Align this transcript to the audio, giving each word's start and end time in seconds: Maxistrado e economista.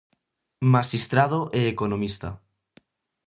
Maxistrado 0.75 1.37
e 1.59 1.61
economista. 1.73 2.29